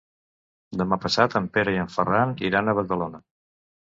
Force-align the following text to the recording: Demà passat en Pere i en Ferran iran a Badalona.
Demà 0.81 0.97
passat 1.03 1.35
en 1.41 1.49
Pere 1.57 1.75
i 1.77 1.77
en 1.83 1.93
Ferran 1.97 2.33
iran 2.49 2.71
a 2.71 2.75
Badalona. 2.83 3.23